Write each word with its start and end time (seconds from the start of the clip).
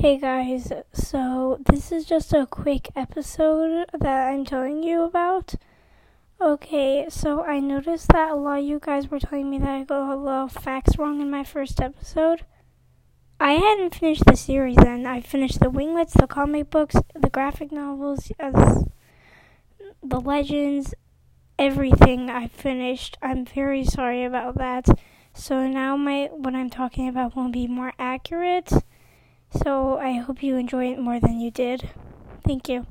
Hey 0.00 0.16
guys, 0.16 0.72
so 0.92 1.58
this 1.66 1.90
is 1.90 2.04
just 2.04 2.32
a 2.32 2.46
quick 2.46 2.88
episode 2.94 3.84
that 3.98 4.28
I'm 4.28 4.44
telling 4.44 4.84
you 4.84 5.02
about. 5.02 5.56
Okay, 6.40 7.06
so 7.08 7.42
I 7.42 7.58
noticed 7.58 8.06
that 8.12 8.30
a 8.30 8.36
lot 8.36 8.60
of 8.60 8.64
you 8.64 8.78
guys 8.78 9.10
were 9.10 9.18
telling 9.18 9.50
me 9.50 9.58
that 9.58 9.68
I 9.68 9.82
got 9.82 10.12
a 10.12 10.14
lot 10.14 10.44
of 10.44 10.52
facts 10.52 10.96
wrong 10.96 11.20
in 11.20 11.28
my 11.32 11.42
first 11.42 11.80
episode. 11.80 12.44
I 13.40 13.54
hadn't 13.54 13.96
finished 13.96 14.24
the 14.24 14.36
series 14.36 14.76
then. 14.76 15.04
I 15.04 15.20
finished 15.20 15.58
the 15.58 15.68
winglets, 15.68 16.14
the 16.14 16.28
comic 16.28 16.70
books, 16.70 16.94
the 17.20 17.28
graphic 17.28 17.72
novels, 17.72 18.30
the 18.38 20.20
legends, 20.20 20.94
everything 21.58 22.30
I 22.30 22.46
finished. 22.46 23.18
I'm 23.20 23.44
very 23.44 23.84
sorry 23.84 24.22
about 24.24 24.58
that. 24.58 24.86
So 25.34 25.66
now 25.66 25.96
my 25.96 26.28
what 26.30 26.54
I'm 26.54 26.70
talking 26.70 27.08
about 27.08 27.34
will 27.34 27.50
be 27.50 27.66
more 27.66 27.94
accurate. 27.98 28.72
So 29.50 29.87
I 30.08 30.12
hope 30.12 30.42
you 30.42 30.56
enjoy 30.56 30.90
it 30.90 30.98
more 30.98 31.20
than 31.20 31.38
you 31.38 31.50
did. 31.50 31.90
Thank 32.46 32.66
you. 32.70 32.86